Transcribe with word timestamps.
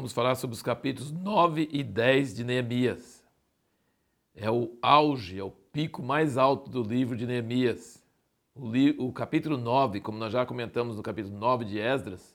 vamos 0.00 0.14
falar 0.14 0.34
sobre 0.34 0.54
os 0.54 0.62
capítulos 0.62 1.12
9 1.12 1.68
e 1.70 1.84
10 1.84 2.34
de 2.34 2.42
Neemias. 2.42 3.22
É 4.34 4.50
o 4.50 4.74
auge, 4.80 5.38
é 5.38 5.44
o 5.44 5.50
pico 5.50 6.02
mais 6.02 6.38
alto 6.38 6.70
do 6.70 6.82
livro 6.82 7.14
de 7.14 7.26
Neemias. 7.26 8.02
O, 8.54 8.70
li, 8.70 8.96
o 8.98 9.12
capítulo 9.12 9.58
9, 9.58 10.00
como 10.00 10.16
nós 10.16 10.32
já 10.32 10.46
comentamos 10.46 10.96
no 10.96 11.02
capítulo 11.02 11.36
9 11.36 11.66
de 11.66 11.78
Esdras, 11.78 12.34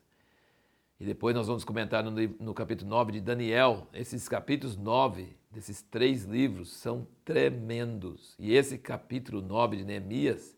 e 1.00 1.06
depois 1.06 1.36
nós 1.36 1.48
vamos 1.48 1.64
comentar 1.66 2.04
no, 2.04 2.12
no 2.12 2.54
capítulo 2.54 2.88
9 2.88 3.14
de 3.14 3.22
Daniel, 3.22 3.88
esses 3.92 4.30
capítulos 4.30 4.78
9 4.78 5.36
desses 5.50 5.82
três 5.82 6.24
livros 6.24 6.72
são 6.72 7.08
tremendos. 7.24 8.36
E 8.38 8.54
esse 8.54 8.78
capítulo 8.78 9.42
9 9.42 9.78
de 9.78 9.86
Neemias 9.86 10.56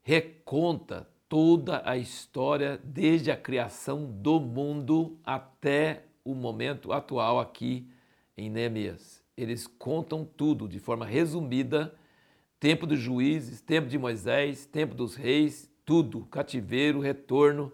reconta 0.00 1.06
toda 1.28 1.82
a 1.84 1.98
história 1.98 2.80
desde 2.82 3.30
a 3.30 3.36
criação 3.36 4.06
do 4.06 4.40
mundo 4.40 5.18
até 5.22 6.04
o 6.24 6.34
momento 6.34 6.92
atual 6.92 7.38
aqui 7.38 7.86
em 8.36 8.48
Neemias. 8.50 9.22
Eles 9.36 9.66
contam 9.66 10.24
tudo 10.24 10.68
de 10.68 10.78
forma 10.78 11.04
resumida: 11.04 11.94
tempo 12.58 12.86
dos 12.86 12.98
juízes, 12.98 13.60
tempo 13.60 13.88
de 13.88 13.98
Moisés, 13.98 14.66
tempo 14.66 14.94
dos 14.94 15.14
reis, 15.14 15.70
tudo, 15.84 16.24
cativeiro, 16.26 17.00
retorno. 17.00 17.72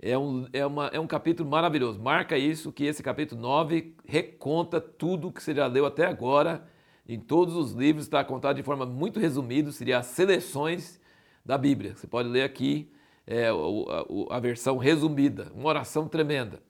É 0.00 0.18
um, 0.18 0.48
é, 0.52 0.66
uma, 0.66 0.86
é 0.88 0.98
um 0.98 1.06
capítulo 1.06 1.48
maravilhoso. 1.48 2.00
Marca 2.00 2.36
isso, 2.36 2.72
que 2.72 2.84
esse 2.84 3.02
capítulo 3.02 3.40
9 3.40 3.94
reconta 4.04 4.80
tudo 4.80 5.30
que 5.30 5.40
você 5.40 5.54
já 5.54 5.66
leu 5.66 5.86
até 5.86 6.06
agora. 6.06 6.66
Em 7.06 7.20
todos 7.20 7.54
os 7.54 7.72
livros 7.72 8.04
está 8.04 8.24
contado 8.24 8.56
de 8.56 8.62
forma 8.62 8.86
muito 8.86 9.20
resumida, 9.20 9.70
seria 9.70 9.98
as 9.98 10.06
seleções 10.06 11.00
da 11.44 11.58
Bíblia. 11.58 11.94
Você 11.94 12.06
pode 12.06 12.28
ler 12.28 12.42
aqui 12.42 12.90
é, 13.26 13.48
a, 13.48 14.36
a, 14.36 14.40
versão 14.40 14.76
resumida, 14.76 15.52
uma 15.54 15.68
oração 15.68 16.08
tremenda. 16.08 16.60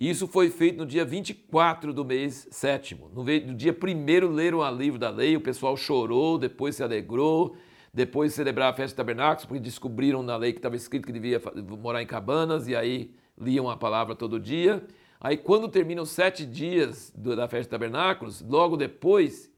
Isso 0.00 0.26
foi 0.26 0.48
feito 0.48 0.78
no 0.78 0.86
dia 0.86 1.04
24 1.04 1.92
do 1.92 2.06
mês 2.06 2.48
sétimo. 2.50 3.10
No, 3.14 3.22
dia 3.54 3.74
primeiro 3.74 4.30
leram 4.30 4.60
o 4.60 4.70
livro 4.70 4.98
da 4.98 5.10
lei, 5.10 5.36
o 5.36 5.42
pessoal 5.42 5.76
chorou, 5.76 6.38
depois 6.38 6.76
se 6.76 6.82
alegrou, 6.82 7.54
depois 7.92 8.32
celebrar 8.32 8.72
a 8.72 8.74
festa 8.74 8.94
de 8.94 8.96
tabernáculos, 8.96 9.44
porque 9.44 9.60
descobriram 9.60 10.22
na 10.22 10.38
lei 10.38 10.54
que 10.54 10.58
estava 10.58 10.74
escrito 10.74 11.06
que 11.06 11.12
devia 11.12 11.38
morar 11.82 12.00
em 12.00 12.06
cabanas, 12.06 12.66
e 12.66 12.74
aí 12.74 13.14
liam 13.38 13.68
a 13.68 13.76
palavra 13.76 14.16
todo 14.16 14.40
dia. 14.40 14.82
Aí, 15.20 15.36
quando 15.36 15.68
terminam 15.68 16.04
os 16.04 16.10
sete 16.10 16.46
dias 16.46 17.12
da 17.14 17.46
festa 17.46 17.64
de 17.64 17.68
tabernáculos, 17.68 18.40
logo 18.40 18.78
depois, 18.78 19.52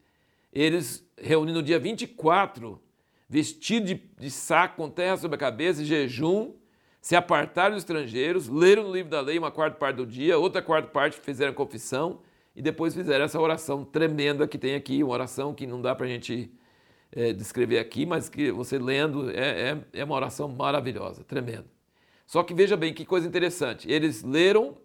eles 0.52 1.08
reúnem 1.16 1.54
no 1.54 1.62
dia 1.62 1.78
24 1.78 2.82
vestido 3.28 3.86
de, 3.86 4.02
de 4.18 4.28
saco 4.28 4.76
com 4.76 4.90
terra 4.90 5.16
sobre 5.16 5.36
a 5.36 5.38
cabeça, 5.38 5.84
jejum, 5.84 6.52
se 7.02 7.16
apartaram 7.16 7.74
dos 7.74 7.82
estrangeiros, 7.82 8.48
leram 8.48 8.84
no 8.84 8.92
livro 8.92 9.10
da 9.10 9.20
lei 9.20 9.36
uma 9.36 9.50
quarta 9.50 9.76
parte 9.76 9.96
do 9.96 10.06
dia, 10.06 10.38
outra 10.38 10.62
quarta 10.62 10.88
parte 10.88 11.18
fizeram 11.18 11.52
confissão 11.52 12.20
e 12.54 12.62
depois 12.62 12.94
fizeram 12.94 13.24
essa 13.24 13.40
oração 13.40 13.84
tremenda 13.84 14.46
que 14.46 14.56
tem 14.56 14.76
aqui, 14.76 15.02
uma 15.02 15.12
oração 15.12 15.52
que 15.52 15.66
não 15.66 15.82
dá 15.82 15.96
para 15.96 16.06
a 16.06 16.08
gente 16.08 16.48
é, 17.10 17.32
descrever 17.32 17.80
aqui, 17.80 18.06
mas 18.06 18.28
que 18.28 18.52
você 18.52 18.78
lendo 18.78 19.28
é, 19.30 19.70
é, 19.70 19.78
é 19.94 20.04
uma 20.04 20.14
oração 20.14 20.46
maravilhosa, 20.46 21.24
tremenda. 21.24 21.66
Só 22.24 22.44
que 22.44 22.54
veja 22.54 22.76
bem 22.76 22.94
que 22.94 23.04
coisa 23.04 23.26
interessante, 23.26 23.90
eles 23.90 24.22
leram 24.22 24.76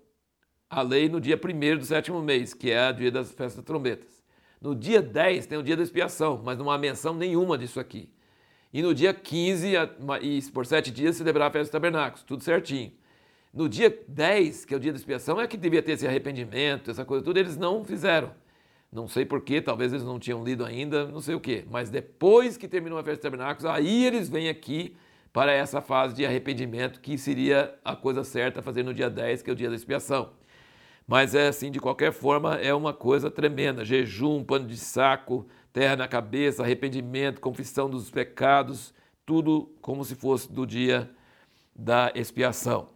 a 0.68 0.82
lei 0.82 1.08
no 1.08 1.22
dia 1.22 1.38
primeiro 1.38 1.78
do 1.78 1.86
sétimo 1.86 2.20
mês, 2.20 2.52
que 2.52 2.72
é 2.72 2.90
o 2.90 2.94
dia 2.94 3.12
das 3.12 3.28
festas 3.28 3.58
das 3.58 3.66
trombetas. 3.66 4.24
No 4.60 4.74
dia 4.74 5.04
10 5.04 5.46
tem 5.46 5.58
o 5.60 5.64
dia 5.64 5.78
da 5.78 5.84
expiação, 5.84 6.42
mas 6.44 6.58
não 6.58 6.72
há 6.72 6.80
menção 6.80 7.14
nenhuma 7.14 7.60
disso 7.60 7.80
aqui. 7.80 8.10
E 8.74 8.82
no 8.82 8.94
dia 8.94 9.14
15, 9.14 9.74
e 10.22 10.52
por 10.52 10.66
sete 10.66 10.92
dias, 10.92 11.16
celebrar 11.16 11.48
a 11.48 11.52
festa 11.52 11.64
dos 11.64 11.72
tabernáculos, 11.72 12.24
tudo 12.24 12.44
certinho. 12.44 12.92
No 13.54 13.68
dia 13.68 13.98
10, 14.08 14.66
que 14.66 14.74
é 14.74 14.78
o 14.78 14.80
dia 14.80 14.92
da 14.92 14.98
expiação, 14.98 15.40
é 15.40 15.48
que 15.48 15.58
devia 15.58 15.82
ter 15.82 15.94
esse 15.94 16.06
arrependimento, 16.06 16.92
essa 16.92 17.06
coisa 17.06 17.24
tudo, 17.24 17.38
eles 17.38 17.58
não 17.58 17.84
fizeram. 17.84 18.32
Não 18.92 19.08
sei 19.08 19.26
porquê, 19.26 19.62
talvez 19.62 19.92
eles 19.92 20.06
não 20.06 20.20
tinham 20.20 20.44
lido 20.44 20.64
ainda, 20.64 21.06
não 21.08 21.22
sei 21.22 21.36
o 21.36 21.40
quê. 21.40 21.66
Mas 21.70 21.90
depois 21.90 22.56
que 22.56 22.68
terminou 22.68 23.00
a 23.00 23.04
festa 23.04 23.18
dos 23.18 23.24
tabernáculos, 23.24 23.66
aí 23.66 24.06
eles 24.06 24.30
vêm 24.30 24.48
aqui 24.48 24.96
para 25.34 25.52
essa 25.52 25.82
fase 25.82 26.16
de 26.16 26.26
arrependimento, 26.26 27.00
que 27.02 27.18
seria 27.18 27.74
a 27.84 27.96
coisa 27.96 28.24
certa 28.24 28.60
a 28.60 28.64
fazer 28.64 28.84
no 28.84 28.94
dia 28.94 29.10
10, 29.10 29.42
que 29.42 29.50
é 29.50 29.54
o 29.54 29.56
dia 29.56 29.70
da 29.70 29.76
expiação. 29.76 30.32
Mas 31.08 31.34
é 31.34 31.48
assim, 31.48 31.72
de 31.72 31.80
qualquer 31.80 32.12
forma, 32.12 32.56
é 32.56 32.74
uma 32.74 32.94
coisa 32.94 33.32
tremenda. 33.32 33.86
Jejum, 33.86 34.44
pano 34.44 34.68
de 34.68 34.76
saco, 34.76 35.48
terra 35.72 35.96
na 35.96 36.08
cabeça, 36.08 36.64
arrependimento, 36.64 37.40
confissão 37.40 37.90
dos 37.90 38.10
pecados, 38.10 38.94
tudo 39.26 39.72
como 39.82 40.04
se 40.04 40.16
fosse 40.16 40.52
do 40.52 40.68
dia 40.68 41.10
da 41.74 42.12
expiação. 42.14 42.90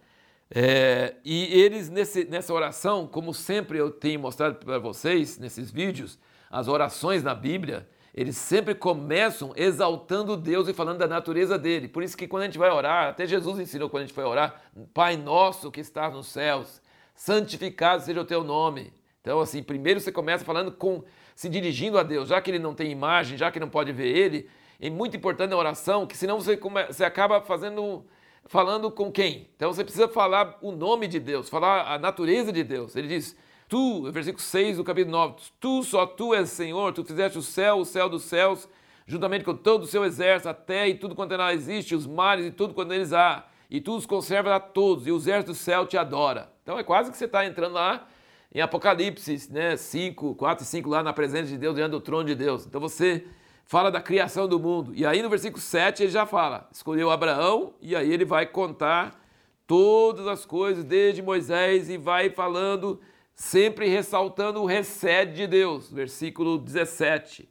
É, 0.54 1.14
e 1.24 1.44
eles, 1.58 1.88
nesse, 1.88 2.26
nessa 2.26 2.52
oração, 2.52 3.06
como 3.06 3.32
sempre 3.32 3.78
eu 3.78 3.90
tenho 3.90 4.20
mostrado 4.20 4.56
para 4.56 4.78
vocês 4.78 5.38
nesses 5.38 5.70
vídeos, 5.70 6.18
as 6.50 6.68
orações 6.68 7.22
na 7.22 7.34
Bíblia, 7.34 7.88
eles 8.14 8.36
sempre 8.36 8.74
começam 8.74 9.54
exaltando 9.56 10.36
Deus 10.36 10.68
e 10.68 10.74
falando 10.74 10.98
da 10.98 11.08
natureza 11.08 11.58
dele. 11.58 11.88
Por 11.88 12.02
isso 12.02 12.14
que 12.14 12.28
quando 12.28 12.42
a 12.42 12.46
gente 12.46 12.58
vai 12.58 12.70
orar, 12.70 13.08
até 13.08 13.26
Jesus 13.26 13.58
ensinou 13.58 13.88
quando 13.88 14.02
a 14.02 14.06
gente 14.06 14.14
vai 14.14 14.26
orar, 14.26 14.60
Pai 14.92 15.16
nosso 15.16 15.70
que 15.70 15.80
estás 15.80 16.12
nos 16.12 16.26
céus, 16.26 16.82
santificado 17.14 18.02
seja 18.02 18.20
o 18.20 18.24
teu 18.24 18.42
nome. 18.42 18.92
Então, 19.20 19.40
assim, 19.40 19.62
primeiro 19.62 20.00
você 20.00 20.10
começa 20.10 20.44
falando 20.44 20.72
com 20.72 21.04
se 21.34 21.48
dirigindo 21.48 21.98
a 21.98 22.02
Deus, 22.02 22.28
já 22.28 22.40
que 22.40 22.50
ele 22.50 22.58
não 22.58 22.74
tem 22.74 22.90
imagem, 22.90 23.38
já 23.38 23.50
que 23.50 23.60
não 23.60 23.68
pode 23.68 23.92
ver 23.92 24.08
ele, 24.08 24.48
é 24.80 24.90
muito 24.90 25.16
importante 25.16 25.54
a 25.54 25.56
oração, 25.56 26.06
que 26.06 26.16
senão 26.16 26.40
você, 26.40 26.56
come, 26.56 26.84
você 26.86 27.04
acaba 27.04 27.40
fazendo, 27.40 28.04
falando 28.46 28.90
com 28.90 29.10
quem? 29.10 29.48
Então 29.56 29.72
você 29.72 29.84
precisa 29.84 30.08
falar 30.08 30.58
o 30.60 30.72
nome 30.72 31.06
de 31.06 31.20
Deus, 31.20 31.48
falar 31.48 31.92
a 31.92 31.98
natureza 31.98 32.52
de 32.52 32.64
Deus. 32.64 32.96
Ele 32.96 33.08
diz, 33.08 33.36
tu, 33.68 34.10
versículo 34.10 34.42
6 34.42 34.78
do 34.78 34.84
capítulo 34.84 35.12
9, 35.12 35.34
tu, 35.60 35.82
só 35.84 36.04
tu 36.04 36.34
és 36.34 36.50
Senhor, 36.50 36.92
tu 36.92 37.04
fizeste 37.04 37.38
o 37.38 37.42
céu, 37.42 37.76
o 37.78 37.84
céu 37.84 38.08
dos 38.08 38.24
céus, 38.24 38.68
juntamente 39.06 39.44
com 39.44 39.54
todo 39.54 39.84
o 39.84 39.86
seu 39.86 40.04
exército, 40.04 40.48
a 40.48 40.54
terra 40.54 40.88
e 40.88 40.94
tudo 40.94 41.14
quanto 41.14 41.30
nela 41.30 41.54
existe, 41.54 41.94
os 41.94 42.06
mares 42.06 42.46
e 42.46 42.50
tudo 42.50 42.74
quanto 42.74 42.88
neles 42.88 43.12
há, 43.12 43.46
e 43.72 43.80
tu 43.80 43.96
os 43.96 44.04
conservas 44.04 44.52
a 44.52 44.60
todos, 44.60 45.06
e 45.06 45.10
o 45.10 45.16
exército 45.16 45.52
do 45.52 45.54
céu 45.54 45.86
te 45.86 45.96
adora. 45.96 46.52
Então 46.62 46.78
é 46.78 46.84
quase 46.84 47.10
que 47.10 47.16
você 47.16 47.24
está 47.24 47.46
entrando 47.46 47.72
lá 47.72 48.06
em 48.54 48.60
Apocalipse 48.60 49.50
né, 49.50 49.78
5, 49.78 50.34
4 50.34 50.62
e 50.62 50.66
5, 50.66 50.90
lá 50.90 51.02
na 51.02 51.10
presença 51.14 51.48
de 51.48 51.56
Deus, 51.56 51.74
diante 51.74 51.92
do 51.92 52.00
trono 52.00 52.24
de 52.24 52.34
Deus. 52.34 52.66
Então 52.66 52.78
você 52.78 53.24
fala 53.64 53.90
da 53.90 53.98
criação 53.98 54.46
do 54.46 54.60
mundo. 54.60 54.92
E 54.94 55.06
aí 55.06 55.22
no 55.22 55.30
versículo 55.30 55.58
7 55.58 56.02
ele 56.02 56.12
já 56.12 56.26
fala: 56.26 56.68
escolheu 56.70 57.10
Abraão, 57.10 57.72
e 57.80 57.96
aí 57.96 58.12
ele 58.12 58.26
vai 58.26 58.44
contar 58.44 59.18
todas 59.66 60.26
as 60.26 60.44
coisas, 60.44 60.84
desde 60.84 61.22
Moisés, 61.22 61.88
e 61.88 61.96
vai 61.96 62.28
falando, 62.28 63.00
sempre 63.34 63.88
ressaltando 63.88 64.60
o 64.60 64.66
recede 64.66 65.32
de 65.32 65.46
Deus. 65.46 65.90
Versículo 65.90 66.58
17. 66.58 67.48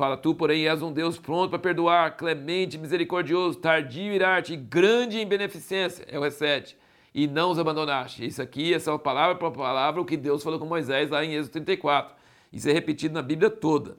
Fala, 0.00 0.16
tu, 0.16 0.34
porém, 0.34 0.66
és 0.66 0.80
um 0.80 0.90
Deus 0.90 1.18
pronto 1.18 1.50
para 1.50 1.58
perdoar, 1.58 2.16
clemente, 2.16 2.78
misericordioso, 2.78 3.58
tardio 3.58 4.14
irar-te, 4.14 4.56
grande 4.56 5.18
em 5.18 5.26
beneficência, 5.26 6.06
é 6.08 6.18
o 6.18 6.22
recede 6.22 6.74
e 7.14 7.26
não 7.26 7.50
os 7.50 7.58
abandonaste. 7.58 8.24
Isso 8.24 8.40
aqui, 8.40 8.72
essa 8.72 8.98
palavra 8.98 9.34
por 9.34 9.52
palavra, 9.52 10.00
o 10.00 10.04
que 10.06 10.16
Deus 10.16 10.42
falou 10.42 10.58
com 10.58 10.64
Moisés 10.64 11.10
lá 11.10 11.22
em 11.22 11.34
Êxodo 11.34 11.52
34. 11.52 12.14
Isso 12.50 12.66
é 12.66 12.72
repetido 12.72 13.12
na 13.12 13.20
Bíblia 13.20 13.50
toda. 13.50 13.98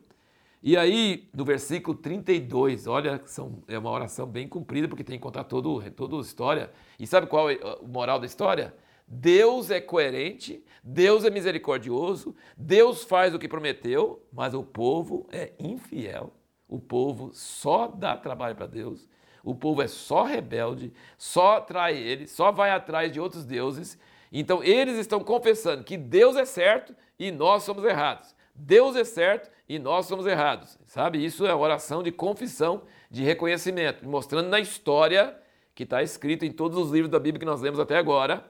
E 0.63 0.75
aí, 0.75 1.29
no 1.35 1.45
versículo 1.45 1.95
32, 1.95 2.87
olha, 2.87 3.21
são, 3.25 3.61
é 3.67 3.77
uma 3.77 3.91
oração 3.91 4.25
bem 4.25 4.47
comprida, 4.47 4.87
porque 4.87 5.03
tem 5.03 5.19
que 5.19 5.23
contar 5.23 5.43
todo, 5.43 5.83
toda 5.91 6.17
a 6.17 6.21
história. 6.21 6.71
E 6.99 7.05
sabe 7.05 7.27
qual 7.27 7.47
é 7.47 7.59
o 7.79 7.87
moral 7.87 8.19
da 8.19 8.25
história? 8.25 8.73
Deus 9.13 9.69
é 9.69 9.81
coerente, 9.81 10.63
Deus 10.83 11.25
é 11.25 11.29
misericordioso, 11.29 12.35
Deus 12.55 13.03
faz 13.03 13.33
o 13.33 13.39
que 13.39 13.47
prometeu, 13.47 14.25
mas 14.31 14.53
o 14.53 14.63
povo 14.63 15.27
é 15.31 15.51
infiel. 15.59 16.33
O 16.67 16.79
povo 16.79 17.31
só 17.33 17.87
dá 17.87 18.15
trabalho 18.15 18.55
para 18.55 18.67
Deus 18.67 19.07
o 19.43 19.55
povo 19.55 19.81
é 19.81 19.87
só 19.87 20.23
rebelde, 20.23 20.93
só 21.17 21.59
trai 21.59 21.97
ele, 21.97 22.27
só 22.27 22.51
vai 22.51 22.71
atrás 22.71 23.11
de 23.11 23.19
outros 23.19 23.43
deuses. 23.43 23.97
Então 24.31 24.63
eles 24.63 24.97
estão 24.97 25.19
confessando 25.23 25.83
que 25.83 25.97
Deus 25.97 26.35
é 26.35 26.45
certo 26.45 26.95
e 27.17 27.31
nós 27.31 27.63
somos 27.63 27.83
errados. 27.83 28.35
Deus 28.53 28.95
é 28.95 29.03
certo 29.03 29.49
e 29.67 29.79
nós 29.79 30.05
somos 30.05 30.25
errados. 30.25 30.77
Sabe? 30.85 31.23
Isso 31.23 31.45
é 31.45 31.53
oração 31.53 32.03
de 32.03 32.11
confissão, 32.11 32.83
de 33.09 33.23
reconhecimento, 33.23 34.07
mostrando 34.07 34.49
na 34.49 34.59
história 34.59 35.35
que 35.73 35.83
está 35.83 36.03
escrito 36.03 36.45
em 36.45 36.51
todos 36.51 36.77
os 36.77 36.91
livros 36.91 37.09
da 37.09 37.19
Bíblia 37.19 37.39
que 37.39 37.45
nós 37.45 37.61
lemos 37.61 37.79
até 37.79 37.97
agora. 37.97 38.45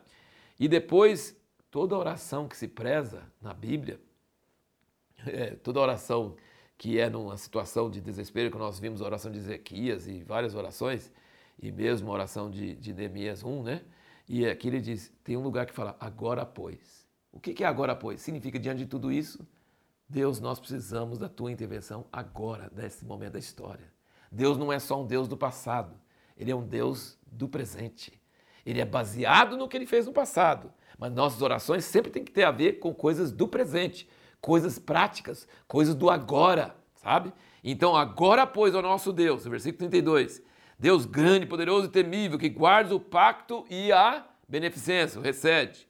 E 0.62 0.68
depois, 0.68 1.36
toda 1.72 1.98
oração 1.98 2.48
que 2.48 2.56
se 2.56 2.68
preza 2.68 3.24
na 3.42 3.52
Bíblia, 3.52 4.00
é, 5.26 5.56
toda 5.56 5.80
oração 5.80 6.36
que 6.78 7.00
é 7.00 7.10
numa 7.10 7.36
situação 7.36 7.90
de 7.90 8.00
desespero, 8.00 8.52
que 8.52 8.60
nós 8.60 8.78
vimos 8.78 9.02
a 9.02 9.06
oração 9.06 9.32
de 9.32 9.40
Ezequias 9.40 10.08
e 10.08 10.22
várias 10.22 10.54
orações, 10.54 11.12
e 11.60 11.72
mesmo 11.72 12.12
a 12.12 12.14
oração 12.14 12.48
de, 12.48 12.76
de 12.76 12.94
Neemias 12.94 13.44
1, 13.44 13.64
né? 13.64 13.82
E 14.30 14.46
aqui 14.46 14.68
ele 14.68 14.80
diz: 14.80 15.12
tem 15.24 15.36
um 15.36 15.42
lugar 15.42 15.66
que 15.66 15.74
fala 15.74 15.98
agora, 16.00 16.46
pois. 16.46 17.08
O 17.32 17.40
que 17.40 17.64
é 17.64 17.68
agora, 17.68 17.96
pois? 17.96 18.22
Significa 18.22 18.60
diante 18.60 18.84
de 18.84 18.86
tudo 18.86 19.12
isso, 19.12 19.44
Deus, 20.08 20.40
nós 20.40 20.60
precisamos 20.60 21.18
da 21.18 21.28
tua 21.28 21.52
intervenção 21.52 22.06
agora, 22.14 22.72
nesse 22.72 23.04
momento 23.04 23.34
da 23.34 23.40
história. 23.40 23.92
Deus 24.32 24.60
não 24.60 24.72
é 24.72 24.78
só 24.78 25.02
um 25.02 25.08
Deus 25.08 25.28
do 25.28 25.36
passado, 25.36 26.00
ele 26.38 26.52
é 26.52 26.56
um 26.56 26.68
Deus 26.68 27.18
do 27.26 27.50
presente. 27.50 28.21
Ele 28.66 28.82
é 28.82 28.86
baseado 28.86 29.58
no 29.58 29.68
que 29.68 29.78
ele 29.78 29.86
fez 29.86 30.06
no 30.06 30.14
passado, 30.14 30.72
Mas 30.98 31.12
nossas 31.12 31.42
orações 31.42 31.86
sempre 31.86 32.12
tem 32.12 32.24
que 32.24 32.32
ter 32.32 32.44
a 32.44 32.52
ver 32.52 32.74
com 32.74 32.94
coisas 32.94 33.32
do 33.32 33.48
presente, 33.48 34.08
coisas 34.40 34.78
práticas, 34.78 35.48
coisas 35.68 35.96
do 35.96 36.10
agora, 36.10 36.76
sabe? 36.96 37.34
Então, 37.64 37.96
agora, 37.96 38.46
pois, 38.46 38.76
ao 38.76 38.82
nosso 38.82 39.12
Deus, 39.12 39.46
versículo 39.46 39.90
32, 39.90 40.42
Deus 40.78 41.06
grande, 41.06 41.46
poderoso 41.46 41.88
e 41.88 41.92
temível, 41.92 42.40
que 42.40 42.50
guarda 42.50 42.96
o 42.96 43.00
pacto 43.00 43.66
e 43.70 43.92
a 43.92 44.26
beneficência, 44.48 45.20
o 45.20 45.24
recede. 45.24 45.88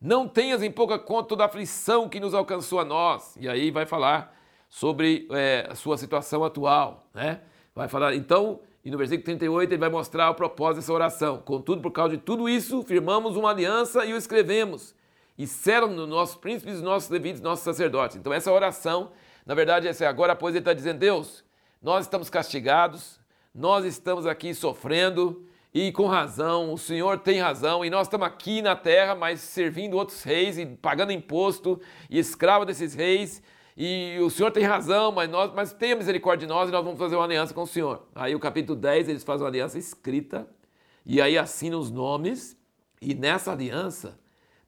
Não 0.00 0.28
tenhas 0.28 0.62
em 0.62 0.70
pouca 0.70 0.98
conta 0.98 1.30
toda 1.30 1.42
a 1.42 1.46
aflição 1.46 2.08
que 2.08 2.20
nos 2.20 2.34
alcançou 2.34 2.78
a 2.78 2.84
nós. 2.84 3.34
E 3.40 3.48
aí 3.48 3.70
vai 3.70 3.86
falar 3.86 4.36
sobre 4.68 5.26
é, 5.30 5.66
a 5.70 5.74
sua 5.74 5.96
situação 5.96 6.44
atual, 6.44 7.08
né? 7.14 7.40
Vai 7.74 7.88
falar, 7.88 8.14
então, 8.14 8.60
e 8.86 8.90
no 8.90 8.96
versículo 8.96 9.24
38 9.24 9.72
ele 9.72 9.80
vai 9.80 9.88
mostrar 9.88 10.30
o 10.30 10.34
propósito 10.36 10.76
dessa 10.76 10.92
oração. 10.92 11.38
Contudo, 11.38 11.82
por 11.82 11.90
causa 11.90 12.16
de 12.16 12.22
tudo 12.22 12.48
isso, 12.48 12.84
firmamos 12.84 13.36
uma 13.36 13.50
aliança 13.50 14.04
e 14.04 14.12
o 14.12 14.16
escrevemos. 14.16 14.94
E 15.36 15.44
serão 15.44 15.88
nos 15.88 16.08
nossos 16.08 16.36
príncipes, 16.36 16.80
nossos 16.80 17.10
levitas, 17.10 17.40
nossos 17.40 17.64
sacerdotes. 17.64 18.16
Então, 18.16 18.32
essa 18.32 18.52
oração, 18.52 19.10
na 19.44 19.56
verdade, 19.56 19.88
essa 19.88 20.08
agora, 20.08 20.36
pois 20.36 20.54
ele 20.54 20.60
está 20.60 20.72
dizendo: 20.72 21.00
Deus, 21.00 21.44
nós 21.82 22.04
estamos 22.04 22.30
castigados, 22.30 23.18
nós 23.52 23.84
estamos 23.84 24.24
aqui 24.24 24.54
sofrendo 24.54 25.44
e 25.74 25.90
com 25.90 26.06
razão, 26.06 26.72
o 26.72 26.78
Senhor 26.78 27.18
tem 27.18 27.40
razão, 27.40 27.84
e 27.84 27.90
nós 27.90 28.06
estamos 28.06 28.24
aqui 28.24 28.62
na 28.62 28.76
terra, 28.76 29.16
mas 29.16 29.40
servindo 29.40 29.96
outros 29.96 30.22
reis 30.22 30.58
e 30.58 30.64
pagando 30.64 31.10
imposto 31.10 31.80
e 32.08 32.20
escravo 32.20 32.64
desses 32.64 32.94
reis. 32.94 33.42
E 33.76 34.18
o 34.20 34.30
Senhor 34.30 34.50
tem 34.50 34.64
razão, 34.64 35.12
mas 35.12 35.28
nós, 35.28 35.52
mas 35.54 35.72
tenha 35.72 35.94
misericórdia 35.94 36.46
de 36.46 36.52
nós 36.52 36.68
e 36.68 36.72
nós 36.72 36.82
vamos 36.82 36.98
fazer 36.98 37.14
uma 37.14 37.24
aliança 37.24 37.52
com 37.52 37.62
o 37.62 37.66
Senhor. 37.66 38.06
Aí 38.14 38.34
o 38.34 38.40
capítulo 38.40 38.78
10, 38.78 39.08
eles 39.10 39.22
fazem 39.22 39.42
uma 39.42 39.50
aliança 39.50 39.78
escrita 39.78 40.48
e 41.04 41.20
aí 41.20 41.36
assinam 41.36 41.78
os 41.78 41.90
nomes, 41.90 42.58
e 43.00 43.14
nessa 43.14 43.52
aliança 43.52 44.18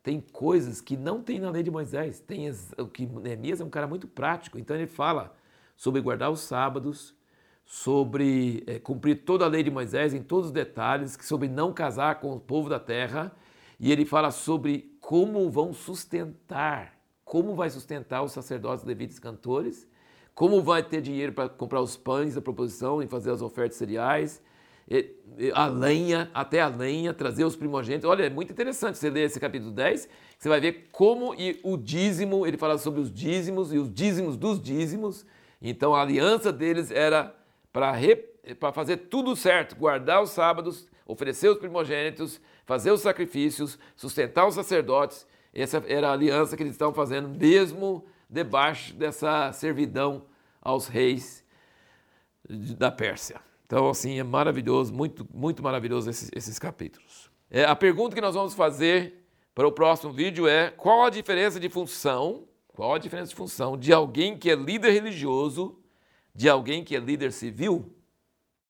tem 0.03 0.21
coisas 0.21 0.81
que 0.81 0.97
não 0.97 1.23
tem 1.23 1.41
na 1.41 1.51
lei 1.51 1.63
de 1.63 1.71
Moisés. 1.71 2.21
Tem 2.21 2.51
o 2.77 2.87
que 2.87 3.07
Neemias 3.07 3.61
é 3.61 3.65
um 3.65 3.71
cara 3.71 3.87
muito 3.87 4.07
prático, 4.07 4.59
então 4.59 4.77
ele 4.77 4.87
fala 4.87 5.35
sobre 5.77 6.01
guardar 6.01 6.31
os 6.31 6.41
sábados, 6.41 7.15
sobre 7.65 8.63
é, 8.67 8.79
cumprir 8.79 9.25
toda 9.25 9.45
a 9.45 9.49
lei 9.49 9.63
de 9.63 9.71
Moisés 9.71 10.15
em 10.15 10.23
todos 10.23 10.47
os 10.47 10.53
detalhes, 10.53 11.19
sobre 11.23 11.49
não 11.49 11.73
casar 11.73 12.21
com 12.21 12.33
o 12.33 12.41
povo 12.41 12.69
da 12.69 12.79
terra, 12.79 13.33
e 13.81 13.91
ele 13.91 14.05
fala 14.05 14.31
sobre 14.31 14.97
como 15.01 15.51
vão 15.51 15.73
sustentar, 15.73 16.98
como 17.29 17.55
vai 17.55 17.69
sustentar 17.69 18.23
os 18.23 18.33
sacerdotes, 18.33 18.87
levitas, 18.87 19.19
cantores, 19.19 19.87
como 20.35 20.63
vai 20.63 20.83
ter 20.83 21.03
dinheiro 21.03 21.31
para 21.35 21.47
comprar 21.47 21.83
os 21.83 21.95
pães 21.95 22.35
da 22.35 22.41
proposição 22.41 23.03
e 23.03 23.07
fazer 23.07 23.31
as 23.31 23.43
ofertas 23.43 23.77
cereais, 23.77 24.41
a 25.53 25.67
lenha, 25.67 26.31
até 26.33 26.63
a 26.63 26.69
lenha, 26.69 27.13
trazer 27.13 27.45
os 27.45 27.55
primogênitos. 27.55 28.09
Olha, 28.09 28.25
é 28.25 28.31
muito 28.31 28.51
interessante 28.51 28.97
você 28.97 29.11
ler 29.11 29.27
esse 29.27 29.39
capítulo 29.39 29.71
10, 29.71 30.09
você 30.39 30.49
vai 30.49 30.59
ver 30.59 30.89
como 30.91 31.35
e 31.35 31.61
o 31.63 31.77
dízimo, 31.77 32.47
ele 32.47 32.57
fala 32.57 32.79
sobre 32.79 32.99
os 32.99 33.13
dízimos 33.13 33.75
e 33.75 33.77
os 33.77 33.93
dízimos 33.93 34.35
dos 34.35 34.59
dízimos. 34.59 35.27
Então 35.61 35.95
a 35.95 36.01
aliança 36.01 36.51
deles 36.51 36.91
era 36.91 37.37
para 37.71 38.73
fazer 38.73 38.97
tudo 38.97 39.37
certo, 39.37 39.77
guardar 39.77 40.23
os 40.23 40.31
sábados, 40.31 40.89
oferecer 41.05 41.51
os 41.51 41.59
primogênitos, 41.59 42.41
fazer 42.65 42.91
os 42.91 43.03
sacrifícios, 43.03 43.79
sustentar 43.95 44.47
os 44.47 44.55
sacerdotes. 44.55 45.27
Essa 45.55 45.83
era 45.87 46.09
a 46.09 46.13
aliança 46.13 46.57
que 46.57 46.63
eles 46.63 46.73
estavam 46.73 46.95
fazendo, 46.95 47.29
mesmo 47.29 48.05
debaixo 48.29 48.95
dessa 48.95 49.53
servidão 49.53 50.27
aos 50.61 50.87
reis 50.87 51.45
da 52.49 52.91
Pérsia. 52.91 53.41
Então, 53.67 53.89
assim, 53.89 54.19
é 54.19 54.23
maravilhoso, 54.23 54.93
muito, 54.95 55.27
muito 55.33 55.63
maravilhoso 55.63 56.09
esses, 56.09 56.31
esses 56.35 56.59
capítulos. 56.59 57.31
É, 57.51 57.65
a 57.65 57.77
pergunta 57.77 58.15
que 58.15 58.21
nós 58.21 58.35
vamos 58.35 58.55
fazer 58.55 59.27
para 59.55 59.67
o 59.67 59.73
próximo 59.73 60.13
vídeo 60.13 60.47
é: 60.47 60.71
qual 60.71 61.05
a 61.05 61.11
diferença 61.11 61.59
de 61.59 61.69
função? 61.69 62.45
Qual 62.69 62.95
a 62.95 62.99
diferença 62.99 63.31
de 63.31 63.35
função 63.35 63.77
de 63.77 63.93
alguém 63.93 64.39
que 64.39 64.51
é 64.51 64.55
líder 64.55 64.93
religioso 64.93 65.79
de 66.35 66.49
alguém 66.49 66.85
que 66.85 66.95
é 66.95 67.01
líder 67.01 67.33
civil? 67.33 67.93